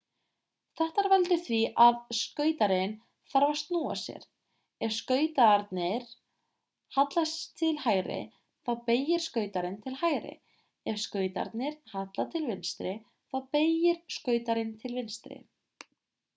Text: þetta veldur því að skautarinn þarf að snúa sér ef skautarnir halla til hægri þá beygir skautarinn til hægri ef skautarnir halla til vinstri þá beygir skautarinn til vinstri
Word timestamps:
þetta 0.79 1.01
veldur 1.11 1.41
því 1.47 1.57
að 1.83 1.97
skautarinn 2.19 2.95
þarf 3.33 3.47
að 3.49 3.59
snúa 3.59 3.97
sér 4.03 4.25
ef 4.87 4.95
skautarnir 4.95 6.07
halla 6.97 7.25
til 7.61 7.69
hægri 7.85 8.15
þá 8.69 8.73
beygir 8.89 9.25
skautarinn 9.27 9.77
til 9.85 9.93
hægri 10.01 10.33
ef 10.95 10.99
skautarnir 11.05 11.79
halla 11.95 12.27
til 12.33 12.43
vinstri 12.53 12.95
þá 13.35 13.45
beygir 13.59 14.03
skautarinn 14.19 14.75
til 14.85 14.97
vinstri 15.03 15.41